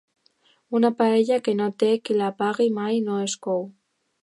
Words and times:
Una 0.79 0.89
paella 1.01 1.37
que 1.49 1.53
no 1.59 1.67
té 1.83 1.91
qui 2.09 2.17
la 2.23 2.31
pagui 2.41 2.69
mai 2.81 2.99
no 3.11 3.21
es 3.29 3.39
cou. 3.47 3.65